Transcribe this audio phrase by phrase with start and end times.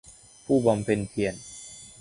[0.45, 1.33] ผู้บำเพ็ญเพียร